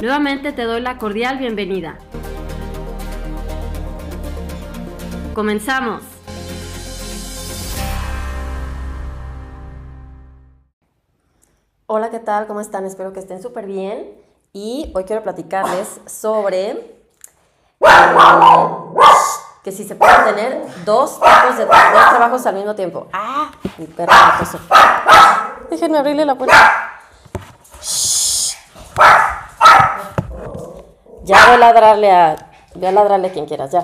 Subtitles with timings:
[0.00, 1.98] Nuevamente te doy la cordial bienvenida.
[5.34, 6.04] Comenzamos.
[11.86, 12.46] Hola, ¿qué tal?
[12.46, 12.84] ¿Cómo están?
[12.84, 14.08] Espero que estén súper bien.
[14.52, 16.84] Y hoy quiero platicarles sobre eh,
[19.64, 23.08] que si se pueden tener dos tipos de trabajos al mismo tiempo.
[23.12, 23.50] ¡Ah!
[23.76, 26.87] Mi perro me Déjenme abrirle la puerta.
[31.28, 32.50] Ya voy a ladrarle a.
[32.74, 33.82] Voy a ladrarle quien quieras, ya.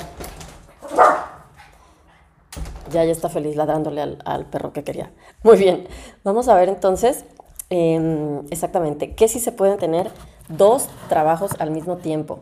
[2.90, 5.12] Ya, ya está feliz ladrándole al, perro que quería.
[5.42, 5.86] Muy bien.
[6.22, 7.26] Vamos a ver entonces
[7.68, 10.10] em, exactamente qué si se pueden tener
[10.48, 12.38] dos trabajos al mismo tiempo.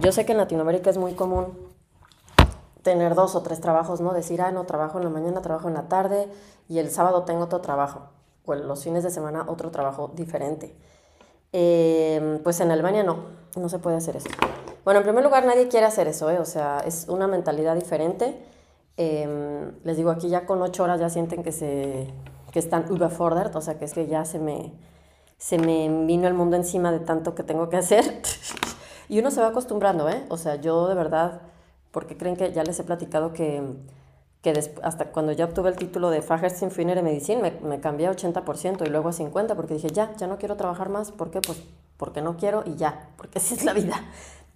[0.00, 1.56] Yo sé que en Latinoamérica es muy común
[2.82, 4.12] tener dos o tres trabajos, ¿no?
[4.12, 6.28] Decir, ah, no, trabajo en la mañana, trabajo en la tarde
[6.68, 8.08] y el sábado tengo otro trabajo.
[8.44, 10.74] O los fines de semana otro trabajo diferente.
[11.52, 14.28] Em, pues en Alemania no, no se puede hacer eso.
[14.84, 16.38] Bueno, en primer lugar, nadie quiere hacer eso, ¿eh?
[16.38, 18.36] o sea, es una mentalidad diferente.
[18.96, 22.08] Em, les digo, aquí ya con ocho horas ya sienten que, se,
[22.50, 24.72] que están überfordert, o sea, que es que ya se me,
[25.38, 28.22] se me vino el mundo encima de tanto que tengo que hacer.
[29.08, 30.24] y uno se va acostumbrando, ¿eh?
[30.30, 31.42] O sea, yo de verdad,
[31.90, 33.62] porque creen que ya les he platicado que
[34.42, 34.50] que
[34.82, 38.84] hasta cuando ya obtuve el título de Fachärztin de Medicina, me, me, cambié a 80%
[38.84, 41.12] y luego a 50% porque dije, ya, ya no quiero trabajar más.
[41.12, 41.40] ¿Por qué?
[41.40, 41.62] Pues
[41.96, 43.94] porque no quiero y ya, porque así es la vida.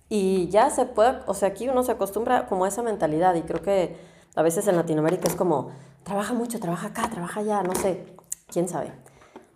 [0.08, 3.42] Y ya se puede, o sea, aquí uno se acostumbra como a esa mentalidad y
[3.42, 3.96] creo que
[4.34, 5.70] a veces en Latinoamérica es como,
[6.02, 8.06] trabaja mucho, trabaja acá, trabaja allá, no sé,
[8.48, 8.92] quién sabe.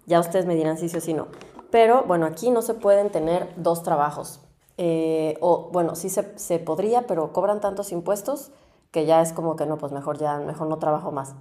[0.06, 1.28] Ya ustedes me dirán si sí o si no.
[1.70, 4.40] Pero bueno, aquí no se pueden tener dos trabajos.
[4.76, 8.50] Eh, o bueno, sí se, se podría, pero cobran tantos impuestos
[8.90, 11.34] que ya es como que no, pues mejor ya, mejor no trabajo más.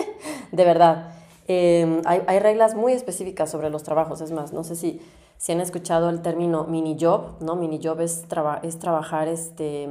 [0.52, 1.12] de verdad.
[1.46, 5.02] Em, hay, hay, reglas muy específicas sobre los trabajos, es más, no sé si,
[5.36, 7.54] si han escuchado el término mini job, ¿no?
[7.54, 8.24] Mini job es,
[8.62, 9.86] es trabajar este,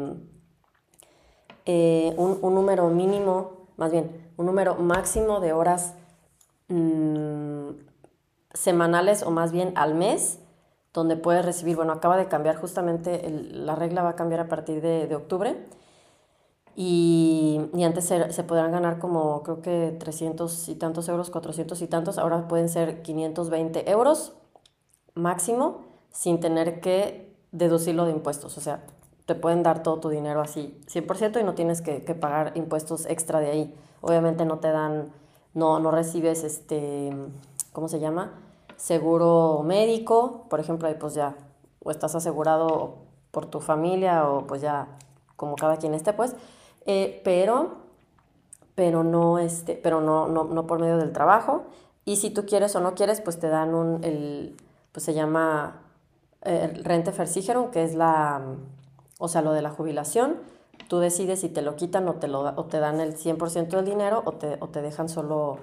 [1.66, 5.94] eh, un, un, número mínimo, más bien, un número máximo de horas
[6.70, 7.70] mmm,
[8.56, 10.40] semanales o más bien al mes,
[10.92, 14.82] donde puedes recibir, bueno, acaba de cambiar justamente, la regla va a cambiar a partir
[14.82, 15.68] de, de octubre,
[16.76, 21.82] y, y antes se, se, podrán ganar como creo que 300 y tantos euros, 400
[21.82, 24.34] y tantos, ahora pueden ser 520 euros
[25.14, 28.58] máximo sin tener que deducirlo de impuestos.
[28.58, 28.84] O sea,
[29.26, 33.06] te pueden dar todo tu dinero así 100% y no tienes que, que, pagar impuestos
[33.06, 33.76] extra de ahí.
[34.02, 35.14] Obviamente no te dan,
[35.54, 37.12] no, no recibes este,
[37.72, 38.34] ¿cómo se llama?
[38.78, 41.36] Seguro médico, por ejemplo, ahí pues ya,
[41.84, 42.96] o estás asegurado
[43.32, 44.88] por tu familia o pues ya
[45.36, 46.36] como cada quien esté, pues
[46.86, 47.78] eh, pero,
[48.76, 51.64] pero, no, este, pero no, no, no, por medio del trabajo.
[52.06, 54.58] Y si tú quieres o no quieres, pues te dan un, el,
[54.92, 55.82] pues se llama
[56.42, 58.42] eh, rente versicherung, que es la,
[59.20, 60.38] o sea, lo de la jubilación.
[60.88, 63.86] Tú decides si te lo quitan o te, lo, o te dan el 100% del
[63.86, 65.58] dinero o te, o te dejan solo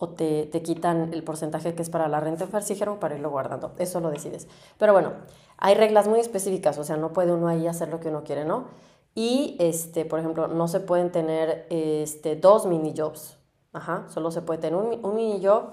[0.00, 3.72] o te, te, quitan el porcentaje que es para la renta versicherung para irlo guardando.
[3.78, 4.48] Eso lo decides.
[4.78, 5.12] Pero bueno,
[5.58, 8.46] hay reglas muy específicas, o sea, no puede uno ahí hacer lo que uno quiere,
[8.46, 8.64] ¿no?
[9.20, 13.36] Y, este, por ejemplo, no se pueden tener este, dos mini jobs.
[13.74, 15.72] Ajá, solo se puede tener un, un mini job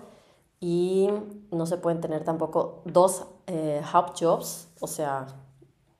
[0.59, 1.09] y
[1.49, 5.27] no se pueden tener tampoco dos eh, hub jobs, o sea,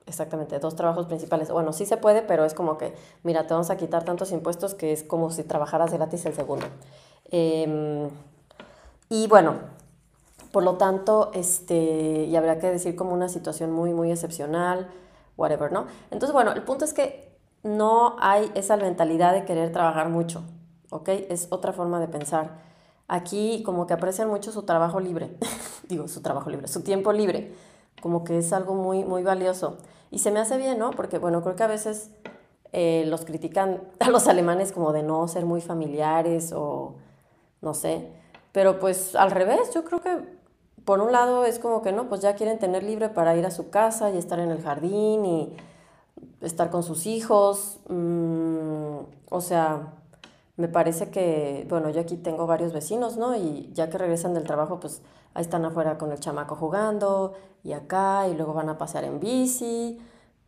[0.04, 1.50] exactamente, dos trabajos principales.
[1.50, 4.74] Bueno, sí se puede, pero es como que, mira, te vamos a quitar tantos impuestos
[4.74, 6.66] que es como si trabajaras gratis el segundo.
[7.30, 8.10] Em,
[9.08, 9.54] y bueno,
[10.52, 14.90] por lo tanto, este, y habría que decir como una situación muy, muy excepcional,
[15.38, 15.86] whatever, ¿no?
[16.10, 17.27] Entonces, bueno, el punto es que
[17.76, 20.42] no hay esa mentalidad de querer trabajar mucho,
[20.90, 21.08] ¿ok?
[21.28, 22.58] Es otra forma de pensar.
[23.06, 25.36] Aquí como que aprecian mucho su trabajo libre,
[25.88, 27.54] digo su trabajo libre, su tiempo libre,
[28.02, 29.78] como que es algo muy, muy valioso.
[30.10, 30.90] Y se me hace bien, ¿no?
[30.90, 32.10] Porque bueno, creo que a veces
[32.72, 36.96] eh, los critican a los alemanes como de no ser muy familiares o
[37.60, 38.10] no sé.
[38.52, 40.38] Pero pues al revés, yo creo que
[40.84, 43.50] por un lado es como que no, pues ya quieren tener libre para ir a
[43.50, 45.56] su casa y estar en el jardín y
[46.40, 47.80] estar con sus hijos.
[47.88, 48.98] Mm,
[49.30, 49.94] o sea,
[50.56, 53.36] me parece que, bueno, yo aquí tengo varios vecinos, ¿no?
[53.36, 55.02] Y ya que regresan del trabajo, pues
[55.34, 59.20] ahí están afuera con el chamaco jugando y acá y luego van a pasear en
[59.20, 60.00] bici.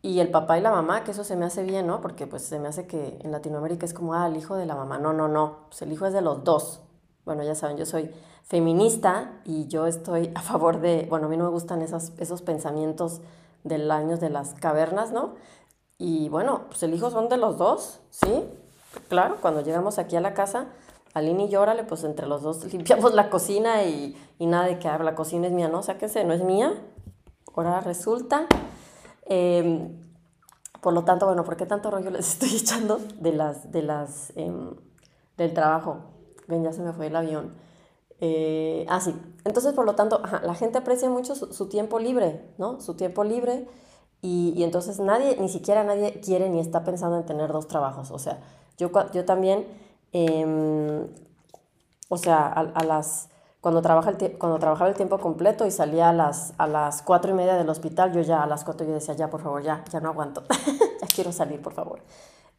[0.02, 2.00] Y el papá y la mamá, que eso se me hace bien, ¿no?
[2.00, 4.75] Porque pues se me hace que en Latinoamérica es como, ah, el hijo de la
[4.75, 4.98] mamá.
[4.98, 5.66] No, no, no.
[5.69, 6.81] Pues el hijo es de los dos.
[7.26, 8.10] Bueno, ya saben, yo soy
[8.44, 12.42] feminista y yo estoy a favor de, bueno, a mí no me gustan esos, esos
[12.42, 13.20] pensamientos
[13.62, 15.34] del año de las cavernas, ¿no?
[16.00, 18.44] Y bueno, pues el hijo son de los dos, ¿sí?
[19.08, 20.69] Claro, cuando llegamos aquí a la casa,
[21.12, 24.99] Aline y pues entre los dos limpiamos la cocina y, y nada de que ah,
[24.99, 25.82] la cocina es mía, ¿no?
[25.82, 26.73] Sáquense, no es mía.
[27.55, 28.47] Ahora resulta.
[29.26, 29.94] Em,
[30.81, 34.32] por lo tanto, bueno, ¿por qué tanto rollo les estoy echando de las, de las,
[34.37, 34.75] em,
[35.37, 35.99] del trabajo?
[36.49, 37.52] Ven, ya se me fue el avión.
[38.20, 39.14] Eh, ah, sí.
[39.44, 42.81] Entonces, por lo tanto, la gente aprecia mucho su, tiempo libre, ¿no?
[42.81, 43.69] Su tiempo libre.
[44.22, 48.11] Y, entonces nadie, ni siquiera nadie quiere ni está pensando en tener dos trabajos.
[48.11, 48.38] O sea,
[48.76, 49.67] yo, yo también,
[50.12, 51.06] em,
[52.08, 53.28] o sea, a, las,
[53.61, 57.31] cuando, trabaja el cuando trabajaba el tiempo completo y salía a las, a las cuatro
[57.31, 59.84] y media del hospital, yo ya a las cuatro yo decía, ya, por favor, ya,
[59.90, 60.44] ya no aguanto.
[61.00, 62.00] ya quiero salir, por favor.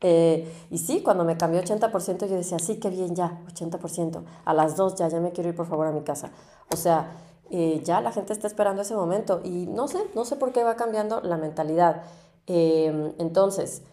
[0.01, 4.23] Eh, y sí, cuando me cambió 80%, yo decía, sí, qué bien, ya, 80%.
[4.45, 6.31] A las 2 ya, ya me quiero ir por favor a mi casa.
[6.71, 7.11] O sea,
[7.53, 10.63] eh, ya la gente está esperando ese momento y no sé, no sé por qué
[10.63, 12.03] va cambiando la mentalidad.
[12.47, 13.83] Em, entonces,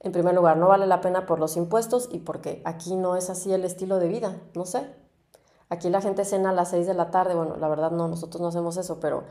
[0.00, 3.28] en primer lugar, no vale la pena por los impuestos y porque aquí no es
[3.28, 4.86] así el estilo de vida, no sé.
[5.68, 8.40] Aquí la gente cena a las 6 de la tarde, bueno, la verdad no, nosotros
[8.40, 9.24] no hacemos eso, pero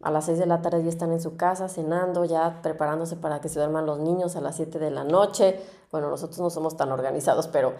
[0.00, 3.40] a las 6 de la tarde ya están en su casa cenando, ya preparándose para
[3.42, 5.60] que se duerman los niños a las 7 de la noche.
[5.90, 7.74] Bueno, nosotros no somos tan organizados, pero,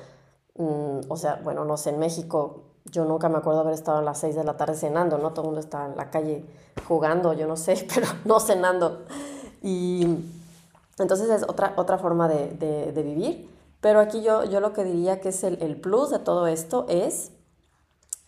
[0.57, 4.03] mm, o sea, bueno, no sé, en México yo nunca me acuerdo haber estado a
[4.03, 5.31] las 6 de la tarde cenando, ¿no?
[5.31, 6.45] Todo el mundo está en la calle
[6.87, 9.05] jugando, yo no sé, pero no cenando.
[9.63, 10.07] Y
[10.99, 13.49] entonces es otra, otra forma de, de, vivir.
[13.81, 16.87] Pero aquí yo, yo lo que diría que es el, el plus de todo esto
[16.89, 17.31] es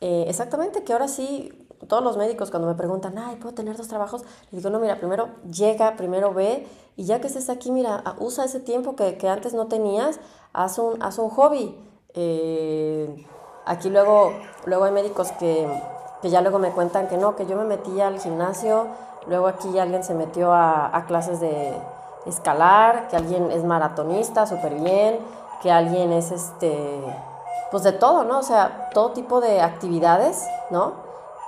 [0.01, 3.89] eh, exactamente que ahora sí todos los médicos cuando me preguntan, ay, ¿puedo tener dos
[3.89, 4.23] trabajos?
[4.51, 6.67] Les digo, no, mira, primero llega, primero ve,
[6.97, 10.21] y ya que estés aquí, mira, usa ese tiempo que, que antes no tenías,
[10.53, 11.77] haz un, haz un hobby.
[12.15, 13.27] Eh,
[13.71, 14.33] aquí luego,
[14.67, 15.69] luego hay médicos que,
[16.21, 18.89] que, ya luego me cuentan que no, que yo me metí al gimnasio,
[19.29, 21.73] luego aquí alguien se metió a, a clases de
[22.27, 25.21] escalar, que alguien es maratonista, súper bien,
[25.63, 27.01] que alguien es este,
[27.71, 28.41] pues de todo, ¿no?
[28.41, 30.95] O sea, todo tipo de actividades, ¿no?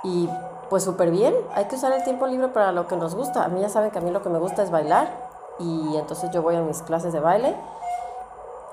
[0.03, 0.29] Y
[0.69, 3.43] pues súper bien, hay que usar el tiempo libre para lo que nos gusta.
[3.43, 5.07] A mí ya saben que a mí lo que me gusta es bailar
[5.59, 7.55] y entonces yo voy a mis clases de baile,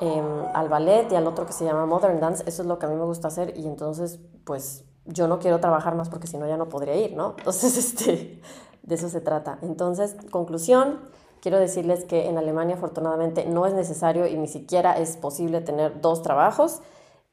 [0.00, 2.86] em, al ballet y al otro que se llama Modern Dance, eso es lo que
[2.86, 6.38] a mí me gusta hacer y entonces pues yo no quiero trabajar más porque si
[6.38, 7.34] no ya no podría ir, ¿no?
[7.38, 8.40] Entonces, este,
[8.82, 9.58] de eso se trata.
[9.62, 11.00] Entonces, conclusión,
[11.40, 16.00] quiero decirles que en Alemania afortunadamente no es necesario y ni siquiera es posible tener
[16.00, 16.80] dos trabajos.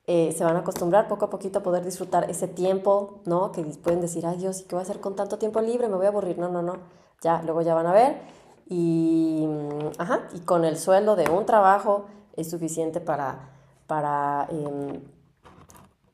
[0.10, 3.52] Eh, se van a acostumbrar poco a poquito a poder disfrutar ese tiempo, ¿no?
[3.52, 5.90] Que pueden decir, ay Dios, ¿y qué voy a hacer con tanto tiempo libre?
[5.90, 6.38] Me voy a aburrir.
[6.38, 6.78] No, no, no.
[7.22, 8.22] Ya, luego ya van a ver.
[8.70, 12.06] Y, mm, ajá, y con el sueldo de un trabajo
[12.38, 13.50] es suficiente para,
[13.88, 15.02] para, em,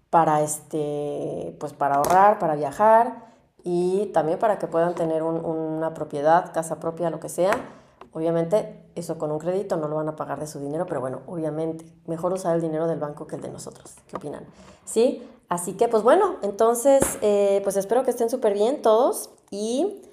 [0.09, 6.51] para, este, pues para ahorrar, para viajar y también para que puedan tener una propiedad,
[6.53, 7.51] casa propia, lo que sea
[8.13, 11.21] Obviamente, eso con un crédito no lo van a pagar de su dinero, pero bueno,
[11.25, 13.95] obviamente, mejor usar el dinero del banco que el de nosotros.
[14.07, 14.45] ¿Qué opinan?
[14.85, 15.27] ¿Sí?
[15.49, 20.03] Así que, pues bueno, entonces, eh, pues espero que estén súper bien todos y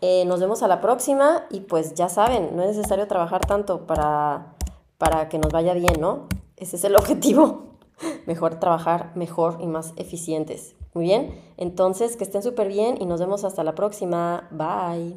[0.00, 1.46] eh, nos vemos a la próxima.
[1.50, 4.54] Y pues ya saben, no es necesario trabajar tanto para,
[4.98, 6.26] para que nos vaya bien, ¿no?
[6.56, 7.78] Ese es el objetivo.
[8.26, 10.76] Mejor trabajar mejor y más eficientes.
[10.94, 14.48] Muy bien, entonces que estén súper bien y nos vemos hasta la próxima.
[14.50, 15.16] Bye.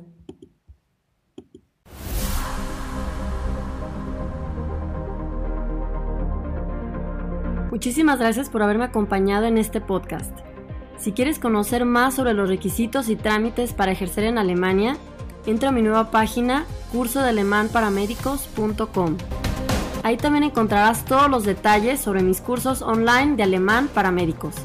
[7.71, 10.37] Muchísimas gracias por haberme acompañado en este podcast.
[10.97, 14.97] Si quieres conocer más sobre los requisitos y trámites para ejercer en Alemania,
[15.45, 19.40] entra a mi nueva página cursodealemanparamédicos.com.
[20.03, 24.55] Ahí también encontrarás todos los detalles sobre mis cursos online de alemán para médicos.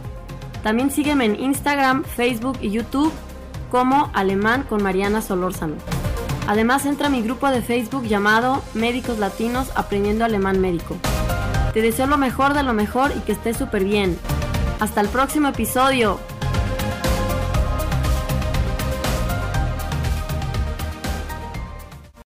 [0.63, 3.13] También sígueme en Instagram, Facebook y YouTube
[3.71, 5.77] como Alemán con Mariana Solórzano.
[6.47, 10.97] Además entra a mi grupo de Facebook llamado Médicos Latinos Aprendiendo Alemán Médico.
[11.75, 14.19] Te deseo lo mejor de lo mejor y que estés súper bien.
[14.81, 16.19] Hasta el próximo episodio.